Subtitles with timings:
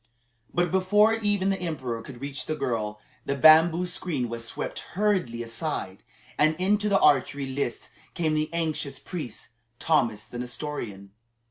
[0.51, 5.43] But before even the emperor could reach the girl, the bamboo screen was swept hurriedly
[5.43, 6.01] aside,
[6.39, 11.11] and into the archery lists came the anxious priest, Thomas the Nestorian.